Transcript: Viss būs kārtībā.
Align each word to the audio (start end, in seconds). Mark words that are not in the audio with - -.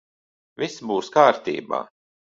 Viss 0.63 0.79
būs 0.93 1.13
kārtībā. 1.19 1.85